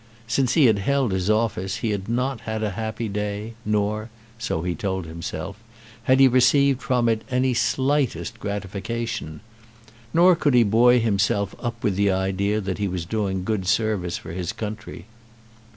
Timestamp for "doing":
13.05-13.43